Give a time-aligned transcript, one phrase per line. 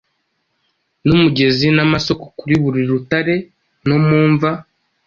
[1.05, 3.35] N'umugezi n'amasoko Kuri buri rutare
[3.87, 4.49] no mu mva